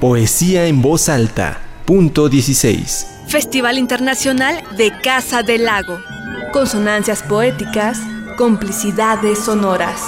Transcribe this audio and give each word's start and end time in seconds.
Poesía 0.00 0.66
en 0.66 0.82
voz 0.82 1.08
alta. 1.08 1.60
Punto 1.86 2.28
16. 2.28 3.06
Festival 3.28 3.78
Internacional 3.78 4.62
de 4.76 4.92
Casa 5.02 5.42
del 5.42 5.64
Lago. 5.64 5.98
Consonancias 6.52 7.22
poéticas, 7.22 7.98
complicidades 8.36 9.38
sonoras. 9.38 10.00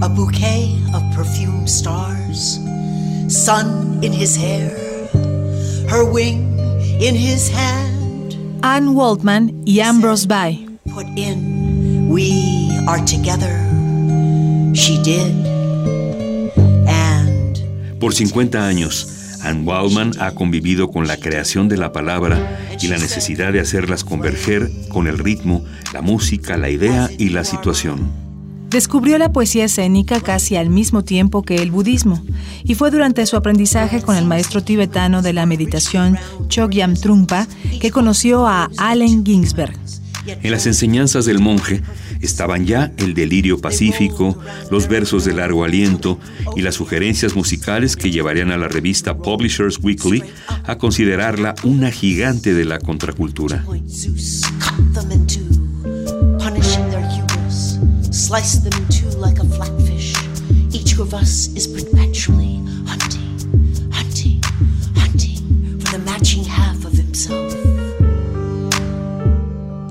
A 0.00 0.08
bouquet 0.08 0.70
of 0.94 1.02
perfume 1.16 1.66
stars, 1.66 2.60
sun 3.28 3.98
in 4.02 4.12
his 4.12 4.36
hair, 4.36 4.70
her 5.88 6.04
wing 6.04 6.58
in 7.00 7.16
his 7.16 7.50
hand. 7.50 8.36
Anne 8.62 8.94
Waldman 8.94 9.62
y 9.64 9.80
Ambrose 9.80 10.26
Bye. 10.26 10.66
Put 10.94 11.06
in, 11.16 12.08
we 12.08 12.70
are 12.86 13.04
together. 13.04 13.58
She 14.74 15.02
did. 15.02 15.47
Por 18.08 18.14
50 18.14 18.66
años, 18.66 19.06
Anne 19.42 19.64
Waldman 19.64 20.12
ha 20.18 20.30
convivido 20.30 20.90
con 20.90 21.06
la 21.06 21.18
creación 21.18 21.68
de 21.68 21.76
la 21.76 21.92
palabra 21.92 22.58
y 22.80 22.86
la 22.86 22.96
necesidad 22.96 23.52
de 23.52 23.60
hacerlas 23.60 24.02
converger 24.02 24.70
con 24.88 25.08
el 25.08 25.18
ritmo, 25.18 25.62
la 25.92 26.00
música, 26.00 26.56
la 26.56 26.70
idea 26.70 27.10
y 27.18 27.28
la 27.28 27.44
situación. 27.44 28.10
Descubrió 28.70 29.18
la 29.18 29.30
poesía 29.30 29.66
escénica 29.66 30.22
casi 30.22 30.56
al 30.56 30.70
mismo 30.70 31.04
tiempo 31.04 31.42
que 31.42 31.56
el 31.56 31.70
budismo, 31.70 32.24
y 32.64 32.76
fue 32.76 32.90
durante 32.90 33.26
su 33.26 33.36
aprendizaje 33.36 34.00
con 34.00 34.16
el 34.16 34.24
maestro 34.24 34.64
tibetano 34.64 35.20
de 35.20 35.34
la 35.34 35.44
meditación 35.44 36.16
Chogyam 36.48 36.94
Trungpa 36.94 37.46
que 37.78 37.90
conoció 37.90 38.46
a 38.46 38.70
Allen 38.78 39.22
Ginsberg. 39.22 39.78
En 40.26 40.50
las 40.50 40.66
enseñanzas 40.66 41.26
del 41.26 41.40
monje 41.40 41.82
estaban 42.20 42.66
ya 42.66 42.92
el 42.98 43.14
delirio 43.14 43.58
pacífico, 43.58 44.38
los 44.70 44.88
versos 44.88 45.24
de 45.24 45.34
largo 45.34 45.64
aliento 45.64 46.18
y 46.56 46.62
las 46.62 46.74
sugerencias 46.76 47.34
musicales 47.34 47.96
que 47.96 48.10
llevarían 48.10 48.50
a 48.50 48.56
la 48.56 48.68
revista 48.68 49.16
Publishers 49.18 49.78
Weekly 49.82 50.22
a 50.64 50.76
considerarla 50.78 51.54
una 51.64 51.90
gigante 51.90 52.54
de 52.54 52.64
la 52.64 52.78
contracultura. 52.78 53.62
point 53.64 53.88
Zeus 53.88 54.42
cut 54.60 54.94
them 54.94 55.10
in 55.12 55.26
two, 55.26 55.44
punishing 56.38 56.88
their 56.90 57.02
hubris, 57.02 57.78
sliced 58.10 58.64
them 58.64 58.80
in 58.80 58.88
two 58.88 59.18
like 59.18 59.40
a 59.40 59.44
flatfish. 59.44 60.14
Each 60.72 60.98
of 60.98 61.14
us 61.14 61.48
is 61.54 61.66
perpetually 61.66 62.60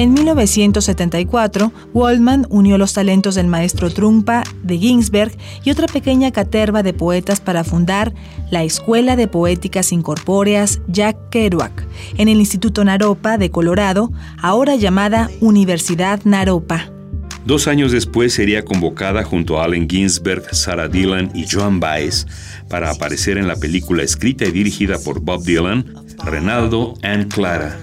En 0.00 0.14
1974, 0.14 1.74
Waldman 1.92 2.46
unió 2.48 2.78
los 2.78 2.94
talentos 2.94 3.34
del 3.34 3.48
maestro 3.48 3.90
Trungpa, 3.90 4.44
de 4.62 4.78
Ginsberg 4.78 5.36
y 5.62 5.70
otra 5.70 5.88
pequeña 5.88 6.30
caterva 6.30 6.82
de 6.82 6.94
poetas 6.94 7.42
para 7.42 7.64
fundar 7.64 8.14
la 8.50 8.64
Escuela 8.64 9.14
de 9.14 9.28
Poéticas 9.28 9.92
Incorpóreas 9.92 10.80
Jack 10.88 11.28
Kerouac 11.28 11.86
en 12.16 12.28
el 12.28 12.38
Instituto 12.38 12.82
Naropa 12.82 13.36
de 13.36 13.50
Colorado, 13.50 14.10
ahora 14.40 14.74
llamada 14.74 15.28
Universidad 15.42 16.22
Naropa. 16.24 16.90
Dos 17.44 17.68
años 17.68 17.92
después 17.92 18.32
sería 18.32 18.64
convocada 18.64 19.22
junto 19.22 19.60
a 19.60 19.64
Allen 19.64 19.86
Ginsberg, 19.86 20.54
Sarah 20.54 20.88
Dillon 20.88 21.30
y 21.34 21.44
Joan 21.46 21.78
Baez 21.78 22.26
para 22.70 22.90
aparecer 22.90 23.36
en 23.36 23.46
la 23.46 23.56
película 23.56 24.02
escrita 24.02 24.46
y 24.46 24.50
dirigida 24.50 24.98
por 24.98 25.20
Bob 25.20 25.44
Dylan, 25.44 25.84
Renaldo 26.24 26.94
and 27.02 27.30
Clara. 27.30 27.78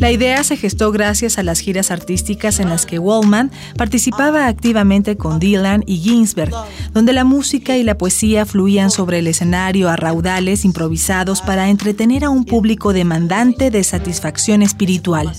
La 0.00 0.10
idea 0.10 0.42
se 0.44 0.56
gestó 0.56 0.90
gracias 0.92 1.36
a 1.36 1.42
las 1.42 1.60
giras 1.60 1.90
artísticas 1.90 2.58
en 2.58 2.70
las 2.70 2.86
que 2.86 2.98
Waldman 2.98 3.50
participaba 3.76 4.46
activamente 4.46 5.18
con 5.18 5.38
Dylan 5.38 5.84
y 5.86 5.98
Ginsberg, 5.98 6.52
donde 6.94 7.12
la 7.12 7.24
música 7.24 7.76
y 7.76 7.82
la 7.82 7.98
poesía 7.98 8.46
fluían 8.46 8.90
sobre 8.90 9.18
el 9.18 9.26
escenario 9.26 9.90
a 9.90 9.96
raudales 9.96 10.64
improvisados 10.64 11.42
para 11.42 11.68
entretener 11.68 12.24
a 12.24 12.30
un 12.30 12.46
público 12.46 12.94
demandante 12.94 13.70
de 13.70 13.84
satisfacción 13.84 14.62
espiritual. 14.62 15.30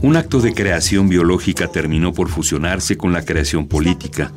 Un 0.00 0.16
acto 0.16 0.40
de 0.40 0.54
creación 0.54 1.08
biológica 1.08 1.66
terminó 1.66 2.12
por 2.12 2.28
fusionarse 2.28 2.96
con 2.96 3.12
la 3.12 3.24
creación 3.24 3.66
política. 3.66 4.32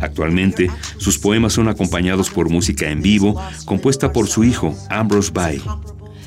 Actualmente, 0.00 0.70
sus 0.96 1.18
poemas 1.18 1.52
son 1.52 1.68
acompañados 1.68 2.30
por 2.30 2.48
música 2.48 2.88
en 2.88 3.02
vivo 3.02 3.38
compuesta 3.66 4.14
por 4.14 4.28
su 4.28 4.44
hijo, 4.44 4.74
Ambrose 4.88 5.30
Bye. 5.30 5.60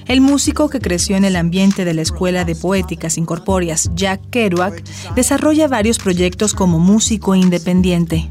El 0.08 0.22
músico 0.22 0.70
que 0.70 0.80
creció 0.80 1.18
en 1.18 1.26
el 1.26 1.36
ambiente 1.36 1.84
de 1.84 1.94
la 1.94 2.02
Escuela 2.02 2.46
de 2.46 2.56
Poéticas 2.56 3.18
Incorpóreas, 3.18 3.92
Jack 3.94 4.22
Kerouac, 4.30 4.82
desarrolla 5.16 5.68
varios 5.68 5.98
proyectos 5.98 6.54
como 6.54 6.80
músico 6.80 7.36
independiente. 7.36 8.30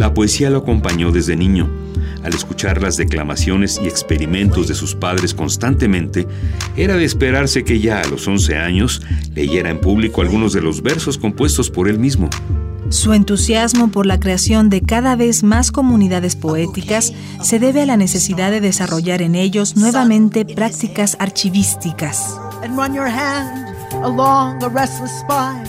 La 0.00 0.12
poesía 0.12 0.50
lo 0.50 0.58
acompañó 0.58 1.12
desde 1.12 1.36
niño. 1.36 1.70
Al 2.24 2.34
escuchar 2.34 2.82
las 2.82 2.96
declamaciones 2.96 3.80
y 3.80 3.86
experimentos 3.86 4.66
de 4.66 4.74
sus 4.74 4.96
padres 4.96 5.32
constantemente, 5.32 6.26
era 6.76 6.96
de 6.96 7.04
esperarse 7.04 7.62
que 7.62 7.78
ya 7.78 8.00
a 8.00 8.08
los 8.08 8.26
11 8.26 8.56
años 8.56 9.02
leyera 9.34 9.70
en 9.70 9.78
público 9.78 10.22
algunos 10.22 10.52
de 10.52 10.62
los 10.62 10.82
versos 10.82 11.18
compuestos 11.18 11.70
por 11.70 11.88
él 11.88 12.00
mismo. 12.00 12.28
Su 12.94 13.12
entusiasmo 13.12 13.88
por 13.88 14.06
la 14.06 14.20
creación 14.20 14.70
de 14.70 14.80
cada 14.80 15.16
vez 15.16 15.42
más 15.42 15.72
comunidades 15.72 16.36
poéticas 16.36 17.12
se 17.42 17.58
debe 17.58 17.82
a 17.82 17.86
la 17.86 17.96
necesidad 17.96 18.52
de 18.52 18.60
desarrollar 18.60 19.20
en 19.20 19.34
ellos 19.34 19.76
nuevamente 19.76 20.44
prácticas 20.44 21.16
archivísticas. 21.18 22.38
and 22.62 22.78
run 22.78 22.94
your 22.94 23.08
hand 23.08 23.76
along 24.04 24.60
the 24.60 24.70
restless 24.70 25.10
spine. 25.20 25.66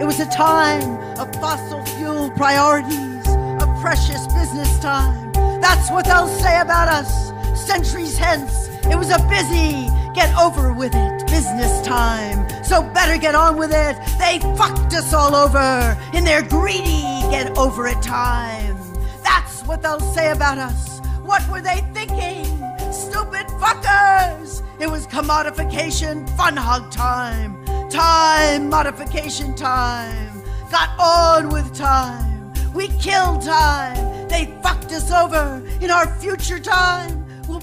It 0.00 0.06
was 0.06 0.20
a 0.20 0.30
time 0.30 0.96
of 1.18 1.28
fossil 1.40 1.84
fuel 1.98 2.30
priorities, 2.36 3.26
of 3.60 3.68
precious 3.82 4.26
business 4.28 4.70
time. 4.78 5.32
That's 5.60 5.90
what 5.90 6.06
they'll 6.06 6.28
say 6.38 6.60
about 6.60 6.88
us 6.88 7.32
centuries 7.66 8.16
hence. 8.16 8.68
It 8.86 8.96
was 8.96 9.10
a 9.10 9.18
busy, 9.28 9.90
get 10.14 10.32
over 10.38 10.72
with 10.72 10.94
it 10.94 11.26
business 11.26 11.82
time. 11.84 12.46
So 12.70 12.84
better 12.84 13.18
get 13.18 13.34
on 13.34 13.56
with 13.56 13.72
it. 13.72 13.96
They 14.20 14.38
fucked 14.56 14.94
us 14.94 15.12
all 15.12 15.34
over 15.34 15.98
in 16.14 16.22
their 16.22 16.40
greedy, 16.40 17.02
get 17.28 17.58
over 17.58 17.88
it 17.88 18.00
time. 18.00 18.78
That's 19.24 19.62
what 19.62 19.82
they'll 19.82 19.98
say 19.98 20.30
about 20.30 20.56
us. 20.58 21.00
What 21.24 21.42
were 21.50 21.60
they 21.60 21.80
thinking? 21.92 22.44
Stupid 22.92 23.48
fuckers! 23.58 24.62
It 24.78 24.88
was 24.88 25.08
commodification, 25.08 26.30
fun 26.36 26.56
hog 26.56 26.92
time. 26.92 27.58
Time, 27.90 28.68
modification 28.68 29.56
time. 29.56 30.40
Got 30.70 30.90
on 30.96 31.48
with 31.48 31.74
time. 31.74 32.52
We 32.72 32.86
killed 32.98 33.42
time. 33.42 34.28
They 34.28 34.56
fucked 34.62 34.92
us 34.92 35.10
over 35.10 35.60
in 35.80 35.90
our 35.90 36.06
future 36.20 36.60
time. 36.60 37.19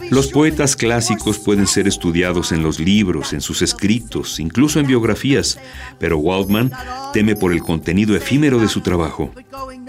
Los 0.10 0.28
poetas 0.28 0.76
clásicos 0.76 1.40
pueden 1.40 1.68
ser 1.68 1.88
estudiados 1.88 2.52
en 2.52 2.64
los 2.64 2.80
libros, 2.80 3.34
en 3.34 3.42
sus 3.42 3.62
escritos, 3.62 4.40
incluso 4.40 4.80
en 4.80 4.88
biografías, 4.88 5.60
pero 6.00 6.18
Waldman 6.18 6.72
teme 7.14 7.36
por 7.36 7.52
el 7.52 7.62
contenido 7.62 8.16
efímero 8.16 8.60
de 8.60 8.68
su 8.68 8.82
trabajo. 8.82 9.32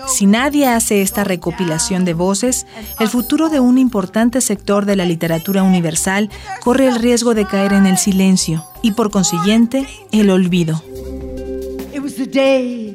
Si 0.06 0.26
nadie 0.26 0.66
hace 0.66 1.02
esta 1.02 1.24
recopilación 1.24 2.04
de 2.04 2.14
voces, 2.14 2.66
el 2.98 3.08
futuro 3.08 3.48
de 3.48 3.60
un 3.60 3.78
importante 3.78 4.40
sector 4.40 4.86
de 4.86 4.96
la 4.96 5.04
literatura 5.04 5.62
universal 5.62 6.30
corre 6.62 6.88
el 6.88 6.96
riesgo 6.96 7.34
de 7.34 7.46
caer 7.46 7.72
en 7.72 7.86
el 7.86 7.98
silencio 7.98 8.64
y 8.82 8.92
por 8.92 9.10
consiguiente 9.10 9.86
el 10.12 10.30
olvido. 10.30 10.82
It 11.92 12.02
was 12.02 12.16
the 12.16 12.26
day 12.26 12.88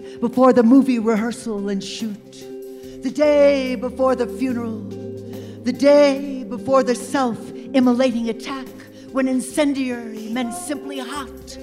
before 6.43 6.83
the 6.83 6.95
self 6.95 7.39
immolating 7.73 8.29
attack 8.29 8.67
when 9.11 9.27
incendiary 9.27 10.29
meant 10.29 10.53
simply 10.53 10.99
hot. 10.99 11.57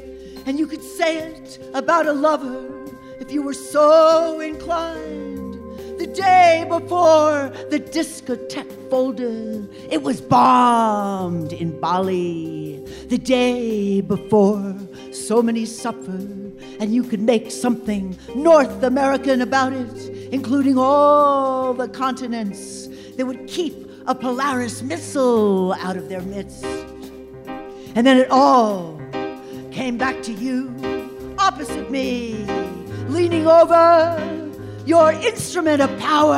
And 0.47 0.59
you 0.59 0.67
could 0.67 0.83
say 0.83 1.19
it 1.19 1.59
about 1.75 2.07
a 2.07 2.13
lover 2.13 2.67
if 3.21 3.31
you 3.31 3.43
were 3.43 3.55
so 3.55 4.41
inclined. 4.41 5.55
The 5.99 6.07
day 6.07 6.65
before 6.69 7.53
the 7.71 7.79
discotheque 7.79 8.89
folded, 8.89 9.69
it 9.91 10.03
was 10.03 10.21
bombed 10.21 11.53
in 11.53 11.79
Bali. 11.79 12.83
The 13.09 13.19
day 13.19 14.01
before 14.01 14.75
so 15.13 15.43
many 15.43 15.67
suffered, 15.67 16.57
and 16.81 16.95
you 16.95 17.03
could 17.03 17.21
make 17.21 17.51
something 17.51 18.17
North 18.35 18.83
American 18.83 19.43
about 19.43 19.73
it, 19.73 20.09
including 20.33 20.79
all 20.79 21.75
the 21.75 21.89
continents 21.89 22.89
that 23.17 23.27
would 23.27 23.47
keep 23.47 23.90
a 24.07 24.15
Polaris 24.15 24.83
missile 24.83 25.73
out 25.75 25.97
of 25.97 26.09
their 26.09 26.23
midst. 26.23 26.65
And 27.95 28.07
then 28.07 28.17
it 28.17 28.31
all 28.31 29.01
came 29.71 29.97
back 29.97 30.23
to 30.23 30.33
you, 30.33 30.75
opposite 31.39 31.91
me, 31.91 32.35
leaning 33.09 33.47
over 33.47 34.19
your 34.87 35.13
instrument 35.13 35.83
of 35.83 35.97
power. 35.99 36.37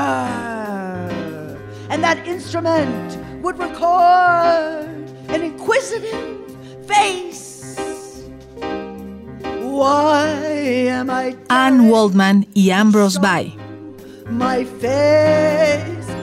And 1.91 2.03
that 2.03 2.27
instrument 2.27 3.19
would 3.43 3.59
record 3.59 4.89
an 5.29 5.43
inquisitive 5.43 6.57
face. 6.87 8.29
Why 9.41 10.27
am 10.89 11.11
I. 11.11 11.37
Anne 11.51 11.89
Waldman 11.89 12.47
y 12.55 12.71
Ambrose 12.71 13.19
Bye. 13.19 13.53
My 14.29 14.65
face 14.65 16.22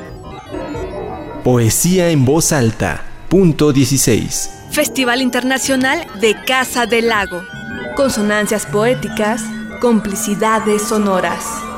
Poesía 1.44 2.10
en 2.10 2.26
voz 2.26 2.52
alta. 2.52 3.06
Punto 3.30 3.72
16. 3.72 4.50
Festival 4.72 5.22
Internacional 5.22 6.06
de 6.20 6.36
Casa 6.46 6.86
del 6.86 7.08
Lago. 7.08 7.42
Consonancias 7.96 8.66
poéticas, 8.66 9.42
complicidades 9.80 10.82
sonoras. 10.82 11.69